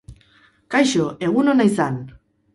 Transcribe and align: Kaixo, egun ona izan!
Kaixo, 0.75 1.05
egun 1.29 1.53
ona 1.55 1.69
izan! 1.73 2.03